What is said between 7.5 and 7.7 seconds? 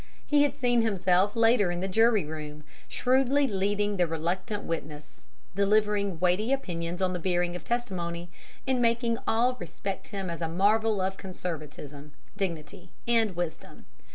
of